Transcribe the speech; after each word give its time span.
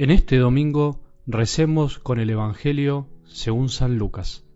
En 0.00 0.10
este 0.10 0.38
domingo 0.38 0.98
recemos 1.26 1.98
con 1.98 2.20
el 2.20 2.30
Evangelio 2.30 3.06
según 3.26 3.68
San 3.68 3.98
Lucas, 3.98 4.46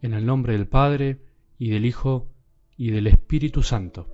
en 0.00 0.14
el 0.14 0.24
nombre 0.24 0.52
del 0.52 0.68
Padre, 0.68 1.18
y 1.58 1.70
del 1.70 1.86
Hijo, 1.86 2.28
y 2.76 2.92
del 2.92 3.08
Espíritu 3.08 3.64
Santo. 3.64 4.06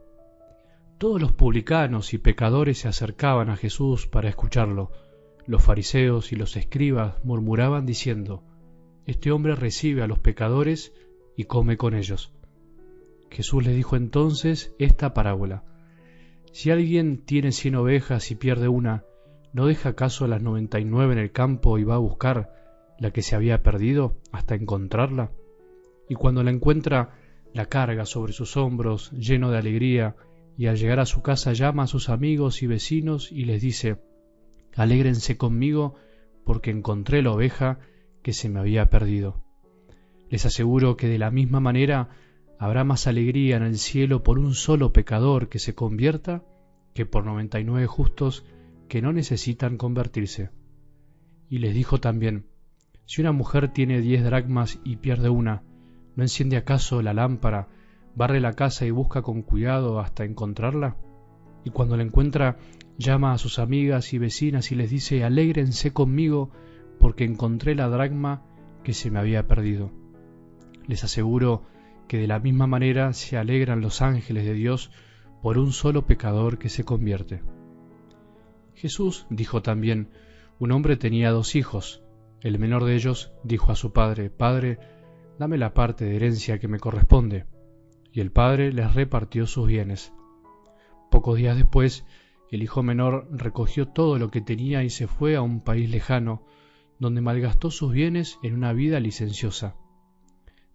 Todos 0.96 1.20
los 1.20 1.32
publicanos 1.32 2.14
y 2.14 2.16
pecadores 2.16 2.78
se 2.78 2.88
acercaban 2.88 3.50
a 3.50 3.56
Jesús 3.58 4.06
para 4.06 4.30
escucharlo. 4.30 4.90
Los 5.46 5.62
fariseos 5.62 6.32
y 6.32 6.36
los 6.36 6.56
escribas 6.56 7.22
murmuraban 7.22 7.84
diciendo, 7.84 8.42
Este 9.04 9.30
hombre 9.30 9.56
recibe 9.56 10.00
a 10.00 10.06
los 10.06 10.20
pecadores 10.20 10.94
y 11.36 11.44
come 11.44 11.76
con 11.76 11.92
ellos. 11.92 12.32
Jesús 13.30 13.62
le 13.62 13.74
dijo 13.74 13.94
entonces 13.94 14.74
esta 14.78 15.12
parábola. 15.12 15.64
Si 16.50 16.70
alguien 16.70 17.18
tiene 17.26 17.52
cien 17.52 17.74
ovejas 17.74 18.30
y 18.30 18.36
pierde 18.36 18.68
una, 18.68 19.04
¿no 19.52 19.66
deja 19.66 19.90
acaso 19.90 20.26
las 20.26 20.42
noventa 20.42 20.80
y 20.80 20.84
nueve 20.84 21.12
en 21.12 21.18
el 21.18 21.32
campo 21.32 21.78
y 21.78 21.84
va 21.84 21.96
a 21.96 21.98
buscar 21.98 22.52
la 22.98 23.10
que 23.10 23.22
se 23.22 23.36
había 23.36 23.62
perdido 23.62 24.16
hasta 24.32 24.54
encontrarla? 24.54 25.30
Y 26.08 26.14
cuando 26.14 26.42
la 26.42 26.50
encuentra, 26.50 27.14
la 27.54 27.66
carga 27.66 28.06
sobre 28.06 28.32
sus 28.32 28.56
hombros, 28.56 29.10
lleno 29.12 29.50
de 29.50 29.58
alegría, 29.58 30.16
y 30.56 30.66
al 30.66 30.76
llegar 30.76 31.00
a 31.00 31.06
su 31.06 31.22
casa 31.22 31.52
llama 31.52 31.84
a 31.84 31.86
sus 31.86 32.08
amigos 32.08 32.62
y 32.62 32.66
vecinos 32.66 33.30
y 33.30 33.44
les 33.44 33.62
dice, 33.62 33.98
Alégrense 34.74 35.36
conmigo 35.36 35.94
porque 36.44 36.70
encontré 36.70 37.22
la 37.22 37.32
oveja 37.32 37.78
que 38.22 38.32
se 38.32 38.48
me 38.48 38.60
había 38.60 38.90
perdido. 38.90 39.42
Les 40.30 40.44
aseguro 40.46 40.96
que 40.96 41.08
de 41.08 41.18
la 41.18 41.30
misma 41.30 41.60
manera 41.60 42.10
habrá 42.58 42.84
más 42.84 43.06
alegría 43.06 43.56
en 43.56 43.62
el 43.62 43.78
cielo 43.78 44.22
por 44.22 44.38
un 44.38 44.54
solo 44.54 44.92
pecador 44.92 45.48
que 45.48 45.58
se 45.58 45.74
convierta 45.74 46.42
que 46.94 47.06
por 47.06 47.24
noventa 47.24 47.60
y 47.60 47.64
nueve 47.64 47.86
justos 47.86 48.44
que 48.88 49.02
no 49.02 49.12
necesitan 49.12 49.76
convertirse. 49.76 50.50
Y 51.48 51.58
les 51.58 51.74
dijo 51.74 51.98
también, 51.98 52.46
si 53.06 53.20
una 53.20 53.32
mujer 53.32 53.68
tiene 53.72 54.00
diez 54.00 54.24
dracmas 54.24 54.80
y 54.84 54.96
pierde 54.96 55.28
una, 55.28 55.62
¿no 56.16 56.22
enciende 56.22 56.56
acaso 56.56 57.00
la 57.00 57.14
lámpara, 57.14 57.68
barre 58.14 58.40
la 58.40 58.52
casa 58.52 58.84
y 58.86 58.90
busca 58.90 59.22
con 59.22 59.42
cuidado 59.42 60.00
hasta 60.00 60.24
encontrarla? 60.24 60.96
Y 61.64 61.70
cuando 61.70 61.96
la 61.96 62.02
encuentra, 62.02 62.58
llama 62.98 63.32
a 63.32 63.38
sus 63.38 63.58
amigas 63.58 64.12
y 64.12 64.18
vecinas 64.18 64.72
y 64.72 64.74
les 64.74 64.90
dice, 64.90 65.24
alégrense 65.24 65.92
conmigo 65.92 66.50
porque 66.98 67.24
encontré 67.24 67.74
la 67.74 67.88
dracma 67.88 68.42
que 68.82 68.92
se 68.92 69.10
me 69.10 69.18
había 69.18 69.46
perdido. 69.46 69.90
Les 70.86 71.04
aseguro 71.04 71.62
que 72.08 72.18
de 72.18 72.26
la 72.26 72.40
misma 72.40 72.66
manera 72.66 73.12
se 73.12 73.36
alegran 73.36 73.80
los 73.80 74.02
ángeles 74.02 74.44
de 74.44 74.54
Dios 74.54 74.90
por 75.42 75.58
un 75.58 75.72
solo 75.72 76.06
pecador 76.06 76.58
que 76.58 76.68
se 76.68 76.84
convierte. 76.84 77.42
Jesús 78.78 79.26
dijo 79.28 79.60
también, 79.60 80.08
un 80.60 80.70
hombre 80.70 80.96
tenía 80.96 81.32
dos 81.32 81.56
hijos. 81.56 82.00
El 82.40 82.60
menor 82.60 82.84
de 82.84 82.94
ellos 82.94 83.32
dijo 83.42 83.72
a 83.72 83.74
su 83.74 83.92
padre, 83.92 84.30
Padre, 84.30 84.78
dame 85.36 85.58
la 85.58 85.74
parte 85.74 86.04
de 86.04 86.14
herencia 86.14 86.60
que 86.60 86.68
me 86.68 86.78
corresponde. 86.78 87.46
Y 88.12 88.20
el 88.20 88.30
padre 88.30 88.72
les 88.72 88.94
repartió 88.94 89.48
sus 89.48 89.66
bienes. 89.66 90.12
Pocos 91.10 91.38
días 91.38 91.56
después, 91.56 92.06
el 92.52 92.62
hijo 92.62 92.84
menor 92.84 93.28
recogió 93.32 93.88
todo 93.88 94.16
lo 94.16 94.30
que 94.30 94.40
tenía 94.40 94.84
y 94.84 94.90
se 94.90 95.08
fue 95.08 95.34
a 95.34 95.42
un 95.42 95.60
país 95.60 95.90
lejano, 95.90 96.46
donde 97.00 97.20
malgastó 97.20 97.72
sus 97.72 97.92
bienes 97.92 98.38
en 98.44 98.54
una 98.54 98.72
vida 98.72 99.00
licenciosa. 99.00 99.74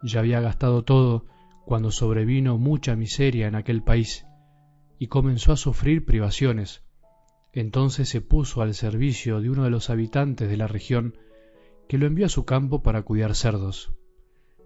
Ya 0.01 0.19
había 0.19 0.41
gastado 0.41 0.83
todo 0.83 1.25
cuando 1.65 1.89
sobrevino 1.89 2.57
mucha 2.57 2.97
miseria 2.97 3.47
en 3.47 3.55
aquel 3.55 3.81
país 3.81 4.25
y 4.99 5.07
comenzó 5.07 5.53
a 5.53 5.57
sufrir 5.57 6.03
privaciones. 6.03 6.82
Entonces 7.53 8.09
se 8.09 8.19
puso 8.19 8.61
al 8.61 8.73
servicio 8.73 9.39
de 9.39 9.49
uno 9.49 9.63
de 9.63 9.69
los 9.69 9.89
habitantes 9.89 10.49
de 10.49 10.57
la 10.57 10.67
región 10.67 11.15
que 11.87 11.97
lo 11.97 12.07
envió 12.07 12.25
a 12.25 12.29
su 12.29 12.45
campo 12.45 12.81
para 12.81 13.03
cuidar 13.03 13.35
cerdos. 13.35 13.93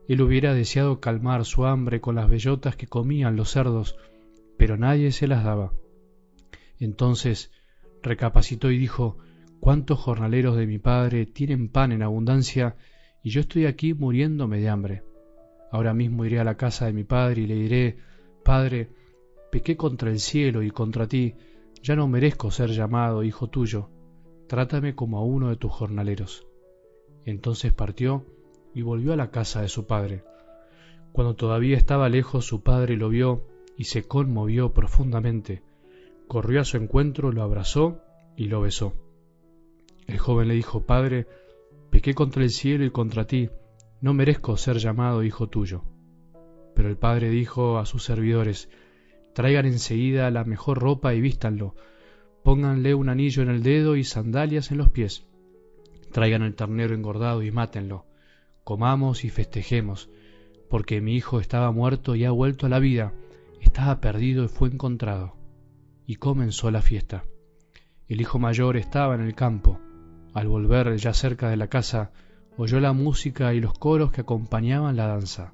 Él 0.08 0.22
hubiera 0.22 0.54
deseado 0.54 1.02
calmar 1.02 1.44
su 1.44 1.66
hambre 1.66 2.00
con 2.00 2.16
las 2.16 2.30
bellotas 2.30 2.78
que 2.78 2.88
comían 2.88 3.36
los 3.36 3.52
cerdos, 3.52 3.98
pero 4.58 4.78
nadie 4.78 5.12
se 5.12 5.28
las 5.28 5.44
daba. 5.44 5.74
Entonces 6.80 7.52
recapacitó 8.02 8.72
y 8.72 8.78
dijo, 8.78 9.18
¿Cuántos 9.60 10.00
jornaleros 10.00 10.56
de 10.56 10.68
mi 10.68 10.78
padre 10.78 11.26
tienen 11.26 11.68
pan 11.68 11.92
en 11.92 12.04
abundancia 12.04 12.78
y 13.22 13.32
yo 13.32 13.42
estoy 13.42 13.66
aquí 13.66 13.94
muriéndome 13.94 14.60
de 14.62 14.70
hambre? 14.70 15.04
Ahora 15.72 15.94
mismo 15.94 16.24
iré 16.24 16.40
a 16.40 16.46
la 16.46 16.56
casa 16.56 16.86
de 16.86 16.94
mi 16.94 17.04
padre 17.04 17.42
y 17.42 17.48
le 17.48 17.56
diré, 17.56 17.98
Padre, 18.46 18.90
pequé 19.52 19.76
contra 19.76 20.10
el 20.10 20.20
cielo 20.20 20.64
y 20.64 20.72
contra 20.72 21.08
ti, 21.08 21.36
ya 21.82 21.96
no 21.96 22.08
merezco 22.08 22.52
ser 22.52 22.72
llamado 22.72 23.24
hijo 23.24 23.48
tuyo, 23.48 23.90
trátame 24.48 24.96
como 24.96 25.18
a 25.18 25.24
uno 25.24 25.50
de 25.50 25.56
tus 25.56 25.72
jornaleros. 25.72 26.48
Entonces 27.26 27.74
partió 27.74 28.26
y 28.74 28.82
volvió 28.82 29.14
a 29.14 29.18
la 29.18 29.32
casa 29.32 29.62
de 29.62 29.70
su 29.70 29.86
padre. 29.86 30.24
Cuando 31.12 31.36
todavía 31.36 31.78
estaba 31.78 32.10
lejos 32.10 32.46
su 32.46 32.62
padre 32.62 32.96
lo 32.96 33.10
vio 33.10 33.48
y 33.78 33.86
se 33.86 34.04
conmovió 34.04 34.74
profundamente. 34.74 35.64
Corrió 36.28 36.62
a 36.62 36.66
su 36.66 36.78
encuentro, 36.78 37.32
lo 37.32 37.44
abrazó 37.44 38.02
y 38.36 38.46
lo 38.46 38.62
besó. 38.62 38.94
El 40.08 40.20
joven 40.20 40.48
le 40.48 40.54
dijo, 40.54 40.86
Padre, 40.86 41.28
pequé 41.90 42.14
contra 42.14 42.44
el 42.44 42.50
cielo 42.50 42.86
y 42.86 42.92
contra 42.92 43.28
ti, 43.28 43.50
no 44.02 44.14
merezco 44.14 44.58
ser 44.58 44.78
llamado 44.78 45.24
hijo 45.24 45.48
tuyo. 45.48 45.84
Pero 46.76 46.90
el 46.90 46.98
padre 46.98 47.30
dijo 47.30 47.78
a 47.78 47.86
sus 47.86 48.04
servidores, 48.04 48.70
traigan 49.38 49.68
enseguida 49.68 50.32
la 50.32 50.46
mejor 50.46 50.80
ropa 50.80 51.14
y 51.14 51.22
vístanlo, 51.22 51.76
pónganle 52.42 52.96
un 52.96 53.08
anillo 53.08 53.44
en 53.44 53.50
el 53.50 53.62
dedo 53.62 53.96
y 53.96 54.04
sandalias 54.04 54.72
en 54.72 54.80
los 54.80 54.90
pies, 54.90 55.28
traigan 56.12 56.42
el 56.42 56.56
ternero 56.56 56.96
engordado 56.96 57.44
y 57.44 57.52
mátenlo, 57.52 58.08
comamos 58.64 59.24
y 59.24 59.30
festejemos, 59.30 60.10
porque 60.72 61.02
mi 61.02 61.16
hijo 61.16 61.40
estaba 61.40 61.72
muerto 61.72 62.16
y 62.16 62.26
ha 62.26 62.32
vuelto 62.32 62.66
a 62.66 62.70
la 62.70 62.80
vida, 62.80 63.14
estaba 63.62 64.02
perdido 64.02 64.44
y 64.44 64.48
fue 64.48 64.70
encontrado. 64.70 65.36
Y 66.08 66.16
comenzó 66.16 66.72
la 66.72 66.82
fiesta. 66.82 67.24
El 68.08 68.22
hijo 68.22 68.40
mayor 68.40 68.76
estaba 68.76 69.14
en 69.14 69.22
el 69.22 69.36
campo. 69.36 69.80
Al 70.34 70.48
volver 70.48 70.98
ya 70.98 71.14
cerca 71.14 71.48
de 71.48 71.58
la 71.58 71.68
casa, 71.68 72.12
oyó 72.58 72.80
la 72.80 72.92
música 72.92 73.54
y 73.54 73.60
los 73.60 73.78
coros 73.78 74.12
que 74.12 74.22
acompañaban 74.22 74.96
la 74.96 75.06
danza, 75.06 75.54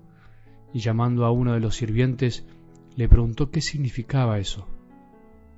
y 0.74 0.80
llamando 0.80 1.26
a 1.26 1.32
uno 1.32 1.52
de 1.52 1.60
los 1.60 1.76
sirvientes, 1.76 2.46
le 2.96 3.08
preguntó 3.08 3.50
qué 3.50 3.62
significaba 3.62 4.40
eso. 4.40 4.68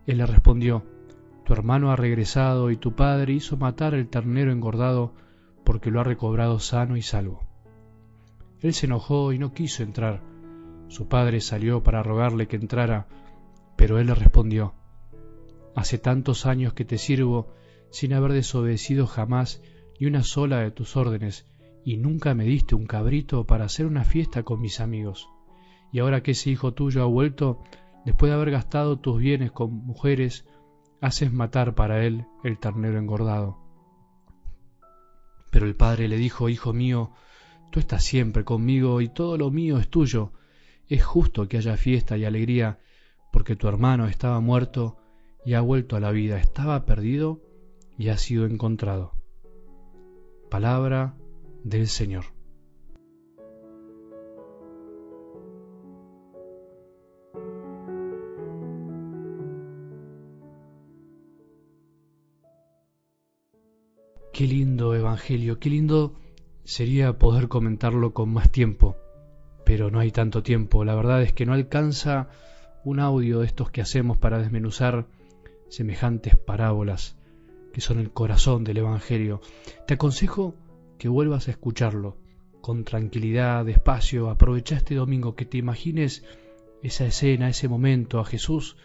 Él 0.05 0.17
le 0.17 0.25
respondió, 0.25 0.85
Tu 1.45 1.53
hermano 1.53 1.91
ha 1.91 1.95
regresado 1.95 2.71
y 2.71 2.77
tu 2.77 2.95
padre 2.95 3.33
hizo 3.33 3.57
matar 3.57 3.93
el 3.93 4.07
ternero 4.07 4.51
engordado 4.51 5.13
porque 5.63 5.91
lo 5.91 5.99
ha 5.99 6.03
recobrado 6.03 6.59
sano 6.59 6.95
y 6.95 7.01
salvo. 7.01 7.43
Él 8.61 8.73
se 8.73 8.85
enojó 8.85 9.33
y 9.33 9.39
no 9.39 9.53
quiso 9.53 9.83
entrar. 9.83 10.21
Su 10.87 11.07
padre 11.07 11.41
salió 11.41 11.83
para 11.83 12.03
rogarle 12.03 12.47
que 12.47 12.55
entrara, 12.55 13.07
pero 13.75 13.99
él 13.99 14.07
le 14.07 14.15
respondió, 14.15 14.73
Hace 15.75 15.97
tantos 15.97 16.45
años 16.45 16.73
que 16.73 16.85
te 16.85 16.97
sirvo 16.97 17.53
sin 17.89 18.13
haber 18.13 18.31
desobedecido 18.31 19.07
jamás 19.07 19.61
ni 19.99 20.07
una 20.07 20.23
sola 20.23 20.59
de 20.59 20.71
tus 20.71 20.95
órdenes, 20.95 21.45
y 21.83 21.97
nunca 21.97 22.33
me 22.33 22.45
diste 22.45 22.75
un 22.75 22.85
cabrito 22.85 23.45
para 23.45 23.65
hacer 23.65 23.85
una 23.85 24.03
fiesta 24.03 24.43
con 24.43 24.61
mis 24.61 24.79
amigos. 24.79 25.29
Y 25.95 25.99
ahora 25.99 26.21
que 26.21 26.31
ese 26.31 26.49
hijo 26.49 26.73
tuyo 26.73 27.03
ha 27.03 27.05
vuelto, 27.05 27.63
después 28.03 28.29
de 28.29 28.35
haber 28.35 28.51
gastado 28.51 28.99
tus 28.99 29.17
bienes 29.17 29.53
con 29.53 29.71
mujeres, 29.71 30.45
haces 30.99 31.31
matar 31.31 31.73
para 31.73 32.05
él 32.05 32.25
el 32.43 32.59
ternero 32.59 32.99
engordado. 32.99 33.57
Pero 35.51 35.65
el 35.65 35.77
padre 35.77 36.09
le 36.09 36.17
dijo, 36.17 36.49
Hijo 36.49 36.73
mío, 36.73 37.11
tú 37.71 37.79
estás 37.79 38.03
siempre 38.03 38.43
conmigo 38.43 38.99
y 38.99 39.07
todo 39.07 39.37
lo 39.37 39.51
mío 39.51 39.77
es 39.77 39.87
tuyo. 39.87 40.33
Es 40.89 41.01
justo 41.01 41.47
que 41.47 41.59
haya 41.59 41.77
fiesta 41.77 42.17
y 42.17 42.25
alegría, 42.25 42.77
porque 43.31 43.55
tu 43.55 43.69
hermano 43.69 44.05
estaba 44.07 44.41
muerto 44.41 44.97
y 45.45 45.53
ha 45.53 45.61
vuelto 45.61 45.95
a 45.95 46.01
la 46.01 46.11
vida, 46.11 46.39
estaba 46.39 46.83
perdido 46.83 47.39
y 47.97 48.09
ha 48.09 48.17
sido 48.17 48.45
encontrado. 48.45 49.13
Palabra 50.49 51.15
del 51.63 51.87
Señor. 51.87 52.34
Qué 64.35 64.47
lindo 64.47 64.93
Evangelio, 64.93 65.59
qué 65.59 65.69
lindo 65.69 66.19
sería 66.65 67.17
poder 67.17 67.47
comentarlo 67.47 68.13
con 68.13 68.33
más 68.33 68.51
tiempo, 68.51 68.97
pero 69.63 69.89
no 69.89 70.01
hay 70.01 70.11
tanto 70.11 70.43
tiempo. 70.43 70.83
La 70.83 70.93
verdad 70.93 71.21
es 71.21 71.31
que 71.31 71.45
no 71.45 71.53
alcanza 71.53 72.27
un 72.83 72.99
audio 72.99 73.39
de 73.39 73.45
estos 73.45 73.71
que 73.71 73.79
hacemos 73.79 74.17
para 74.17 74.37
desmenuzar 74.39 75.07
semejantes 75.69 76.35
parábolas 76.35 77.17
que 77.71 77.79
son 77.79 77.97
el 77.97 78.11
corazón 78.11 78.65
del 78.65 78.79
Evangelio. 78.79 79.39
Te 79.87 79.93
aconsejo 79.93 80.53
que 80.97 81.07
vuelvas 81.07 81.47
a 81.47 81.51
escucharlo 81.51 82.17
con 82.59 82.83
tranquilidad, 82.83 83.63
despacio, 83.63 84.29
aprovecha 84.29 84.75
este 84.75 84.95
domingo, 84.95 85.35
que 85.35 85.45
te 85.45 85.59
imagines 85.59 86.25
esa 86.83 87.05
escena, 87.05 87.47
ese 87.47 87.69
momento, 87.69 88.19
a 88.19 88.25
Jesús 88.25 88.75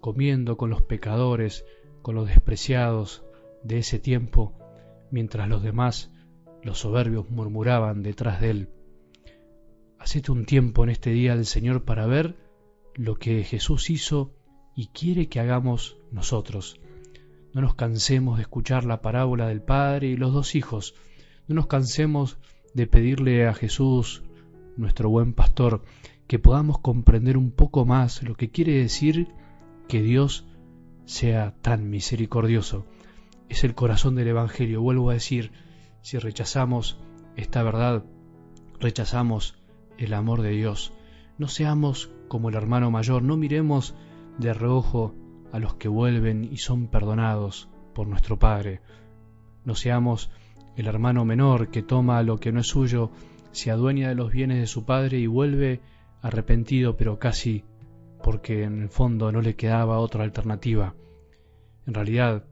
comiendo 0.00 0.56
con 0.56 0.70
los 0.70 0.80
pecadores, 0.80 1.66
con 2.00 2.14
los 2.14 2.28
despreciados 2.28 3.24
de 3.62 3.80
ese 3.80 3.98
tiempo, 3.98 4.54
mientras 5.10 5.48
los 5.48 5.62
demás, 5.62 6.10
los 6.62 6.78
soberbios, 6.78 7.30
murmuraban 7.30 8.02
detrás 8.02 8.40
de 8.40 8.50
él. 8.50 8.68
Hacete 9.98 10.32
un 10.32 10.44
tiempo 10.44 10.84
en 10.84 10.90
este 10.90 11.10
día 11.10 11.34
del 11.36 11.46
Señor 11.46 11.84
para 11.84 12.06
ver 12.06 12.36
lo 12.94 13.16
que 13.16 13.44
Jesús 13.44 13.90
hizo 13.90 14.34
y 14.74 14.88
quiere 14.88 15.28
que 15.28 15.40
hagamos 15.40 15.96
nosotros. 16.10 16.80
No 17.52 17.62
nos 17.62 17.74
cansemos 17.74 18.36
de 18.36 18.42
escuchar 18.42 18.84
la 18.84 19.00
parábola 19.00 19.48
del 19.48 19.62
Padre 19.62 20.08
y 20.08 20.16
los 20.16 20.32
dos 20.32 20.54
hijos. 20.54 20.94
No 21.48 21.54
nos 21.54 21.66
cansemos 21.66 22.38
de 22.74 22.86
pedirle 22.86 23.46
a 23.46 23.54
Jesús, 23.54 24.22
nuestro 24.76 25.08
buen 25.08 25.32
pastor, 25.32 25.82
que 26.26 26.38
podamos 26.38 26.78
comprender 26.80 27.36
un 27.36 27.50
poco 27.50 27.86
más 27.86 28.22
lo 28.22 28.34
que 28.34 28.50
quiere 28.50 28.72
decir 28.72 29.28
que 29.88 30.02
Dios 30.02 30.46
sea 31.06 31.54
tan 31.62 31.88
misericordioso. 31.88 32.84
Es 33.48 33.64
el 33.64 33.74
corazón 33.74 34.14
del 34.14 34.28
Evangelio. 34.28 34.82
Vuelvo 34.82 35.10
a 35.10 35.14
decir, 35.14 35.52
si 36.02 36.18
rechazamos 36.18 36.98
esta 37.36 37.62
verdad, 37.62 38.04
rechazamos 38.80 39.56
el 39.98 40.14
amor 40.14 40.42
de 40.42 40.50
Dios. 40.50 40.92
No 41.38 41.48
seamos 41.48 42.10
como 42.28 42.48
el 42.48 42.54
hermano 42.54 42.90
mayor, 42.90 43.22
no 43.22 43.36
miremos 43.36 43.94
de 44.38 44.52
reojo 44.52 45.14
a 45.52 45.58
los 45.58 45.74
que 45.74 45.88
vuelven 45.88 46.48
y 46.50 46.58
son 46.58 46.88
perdonados 46.88 47.68
por 47.94 48.06
nuestro 48.06 48.38
Padre. 48.38 48.80
No 49.64 49.74
seamos 49.74 50.30
el 50.76 50.86
hermano 50.86 51.24
menor 51.24 51.70
que 51.70 51.82
toma 51.82 52.22
lo 52.22 52.38
que 52.38 52.52
no 52.52 52.60
es 52.60 52.66
suyo, 52.66 53.10
se 53.52 53.70
adueña 53.70 54.10
de 54.10 54.14
los 54.14 54.30
bienes 54.30 54.60
de 54.60 54.66
su 54.66 54.84
padre 54.84 55.18
y 55.18 55.26
vuelve 55.26 55.80
arrepentido, 56.20 56.96
pero 56.96 57.18
casi 57.18 57.64
porque 58.22 58.64
en 58.64 58.82
el 58.82 58.88
fondo 58.90 59.32
no 59.32 59.40
le 59.40 59.56
quedaba 59.56 59.98
otra 59.98 60.24
alternativa. 60.24 60.94
En 61.86 61.94
realidad, 61.94 62.44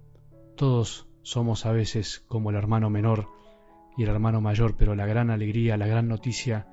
todos 0.56 1.08
somos 1.22 1.66
a 1.66 1.72
veces 1.72 2.24
como 2.28 2.50
el 2.50 2.56
hermano 2.56 2.90
menor 2.90 3.28
y 3.96 4.02
el 4.02 4.08
hermano 4.08 4.40
mayor, 4.40 4.76
pero 4.76 4.94
la 4.94 5.06
gran 5.06 5.30
alegría, 5.30 5.76
la 5.76 5.86
gran 5.86 6.08
noticia 6.08 6.66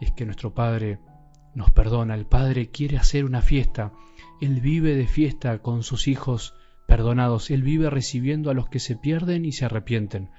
es 0.00 0.12
que 0.12 0.26
nuestro 0.26 0.54
Padre 0.54 0.98
nos 1.54 1.70
perdona. 1.70 2.14
El 2.14 2.26
Padre 2.26 2.68
quiere 2.68 2.98
hacer 2.98 3.24
una 3.24 3.42
fiesta. 3.42 3.92
Él 4.40 4.60
vive 4.60 4.94
de 4.94 5.06
fiesta 5.06 5.58
con 5.58 5.82
sus 5.82 6.06
hijos 6.06 6.54
perdonados. 6.86 7.50
Él 7.50 7.62
vive 7.62 7.90
recibiendo 7.90 8.50
a 8.50 8.54
los 8.54 8.68
que 8.68 8.78
se 8.78 8.96
pierden 8.96 9.44
y 9.44 9.52
se 9.52 9.64
arrepienten. 9.64 10.30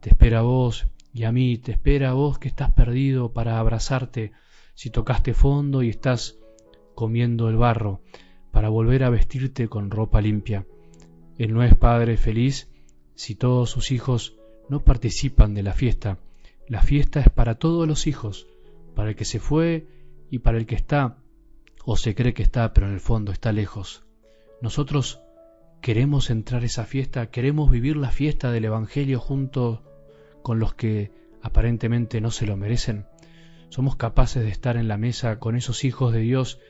Te 0.00 0.10
espera 0.10 0.40
a 0.40 0.42
vos 0.42 0.88
y 1.12 1.24
a 1.24 1.32
mí, 1.32 1.58
te 1.58 1.72
espera 1.72 2.10
a 2.10 2.14
vos 2.14 2.38
que 2.38 2.48
estás 2.48 2.72
perdido 2.72 3.32
para 3.32 3.58
abrazarte 3.58 4.32
si 4.74 4.90
tocaste 4.90 5.34
fondo 5.34 5.82
y 5.82 5.90
estás 5.90 6.38
comiendo 6.94 7.48
el 7.48 7.56
barro, 7.56 8.00
para 8.50 8.70
volver 8.70 9.04
a 9.04 9.10
vestirte 9.10 9.68
con 9.68 9.90
ropa 9.90 10.20
limpia. 10.20 10.66
Él 11.38 11.54
no 11.54 11.62
es 11.62 11.74
padre 11.74 12.16
feliz 12.16 12.68
si 13.14 13.34
todos 13.34 13.70
sus 13.70 13.90
hijos 13.90 14.36
no 14.68 14.80
participan 14.80 15.54
de 15.54 15.62
la 15.62 15.72
fiesta. 15.72 16.18
La 16.68 16.82
fiesta 16.82 17.20
es 17.20 17.28
para 17.28 17.56
todos 17.56 17.86
los 17.86 18.06
hijos, 18.06 18.46
para 18.94 19.10
el 19.10 19.16
que 19.16 19.24
se 19.24 19.40
fue 19.40 19.86
y 20.30 20.38
para 20.38 20.58
el 20.58 20.66
que 20.66 20.74
está 20.74 21.18
o 21.84 21.96
se 21.96 22.14
cree 22.14 22.34
que 22.34 22.42
está, 22.42 22.72
pero 22.72 22.86
en 22.86 22.94
el 22.94 23.00
fondo 23.00 23.32
está 23.32 23.52
lejos. 23.52 24.04
Nosotros 24.60 25.20
queremos 25.80 26.30
entrar 26.30 26.62
a 26.62 26.66
esa 26.66 26.84
fiesta, 26.84 27.26
queremos 27.30 27.70
vivir 27.70 27.96
la 27.96 28.10
fiesta 28.10 28.52
del 28.52 28.64
Evangelio 28.64 29.18
junto 29.18 29.82
con 30.42 30.58
los 30.58 30.74
que 30.74 31.10
aparentemente 31.42 32.20
no 32.20 32.30
se 32.30 32.46
lo 32.46 32.56
merecen. 32.56 33.06
Somos 33.68 33.96
capaces 33.96 34.44
de 34.44 34.50
estar 34.50 34.76
en 34.76 34.86
la 34.86 34.96
mesa 34.96 35.38
con 35.38 35.56
esos 35.56 35.84
hijos 35.84 36.12
de 36.12 36.20
Dios 36.20 36.60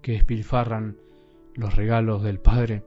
que 0.00 0.12
despilfarran 0.12 0.96
los 1.54 1.76
regalos 1.76 2.22
del 2.22 2.38
Padre. 2.38 2.82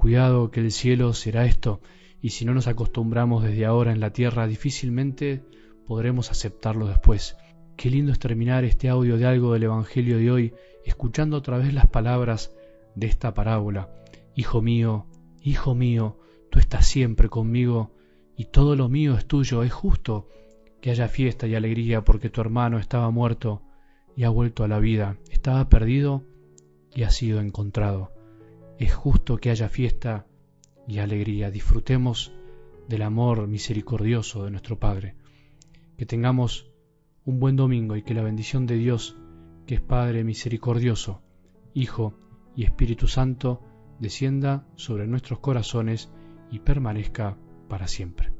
Cuidado 0.00 0.50
que 0.50 0.60
el 0.60 0.72
cielo 0.72 1.12
será 1.12 1.44
esto, 1.44 1.82
y 2.22 2.30
si 2.30 2.46
no 2.46 2.54
nos 2.54 2.68
acostumbramos 2.68 3.44
desde 3.44 3.66
ahora 3.66 3.92
en 3.92 4.00
la 4.00 4.14
tierra, 4.14 4.46
difícilmente 4.46 5.44
podremos 5.86 6.30
aceptarlo 6.30 6.88
después. 6.88 7.36
Qué 7.76 7.90
lindo 7.90 8.10
es 8.10 8.18
terminar 8.18 8.64
este 8.64 8.88
audio 8.88 9.18
de 9.18 9.26
algo 9.26 9.52
del 9.52 9.64
Evangelio 9.64 10.16
de 10.16 10.30
hoy 10.30 10.54
escuchando 10.86 11.36
otra 11.36 11.58
vez 11.58 11.74
las 11.74 11.86
palabras 11.86 12.50
de 12.94 13.08
esta 13.08 13.34
parábola. 13.34 13.90
Hijo 14.34 14.62
mío, 14.62 15.04
hijo 15.42 15.74
mío, 15.74 16.16
tú 16.48 16.60
estás 16.60 16.86
siempre 16.86 17.28
conmigo 17.28 17.90
y 18.38 18.46
todo 18.46 18.76
lo 18.76 18.88
mío 18.88 19.18
es 19.18 19.26
tuyo. 19.26 19.62
Es 19.62 19.72
justo 19.74 20.28
que 20.80 20.92
haya 20.92 21.08
fiesta 21.08 21.46
y 21.46 21.54
alegría 21.54 22.04
porque 22.04 22.30
tu 22.30 22.40
hermano 22.40 22.78
estaba 22.78 23.10
muerto 23.10 23.60
y 24.16 24.24
ha 24.24 24.30
vuelto 24.30 24.64
a 24.64 24.68
la 24.68 24.78
vida. 24.78 25.18
Estaba 25.30 25.68
perdido 25.68 26.24
y 26.94 27.02
ha 27.02 27.10
sido 27.10 27.38
encontrado. 27.38 28.18
Es 28.80 28.94
justo 28.94 29.36
que 29.36 29.50
haya 29.50 29.68
fiesta 29.68 30.26
y 30.88 31.00
alegría. 31.00 31.50
Disfrutemos 31.50 32.32
del 32.88 33.02
amor 33.02 33.46
misericordioso 33.46 34.44
de 34.44 34.50
nuestro 34.50 34.78
Padre. 34.78 35.16
Que 35.98 36.06
tengamos 36.06 36.72
un 37.26 37.40
buen 37.40 37.56
domingo 37.56 37.94
y 37.96 38.02
que 38.02 38.14
la 38.14 38.22
bendición 38.22 38.64
de 38.64 38.76
Dios, 38.76 39.18
que 39.66 39.74
es 39.74 39.82
Padre 39.82 40.24
misericordioso, 40.24 41.20
Hijo 41.74 42.14
y 42.56 42.64
Espíritu 42.64 43.06
Santo, 43.06 43.60
descienda 43.98 44.66
sobre 44.76 45.06
nuestros 45.06 45.40
corazones 45.40 46.10
y 46.50 46.60
permanezca 46.60 47.36
para 47.68 47.86
siempre. 47.86 48.39